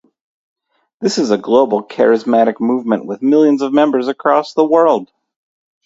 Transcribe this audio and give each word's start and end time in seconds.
This 0.99 1.19
is 1.19 1.29
a 1.29 1.37
global 1.37 1.85
charismatic 1.87 2.59
movement 2.59 3.05
with 3.05 3.21
millions 3.21 3.61
of 3.61 3.71
members 3.71 4.07
across 4.07 4.55
the 4.55 4.65
world. 4.65 5.11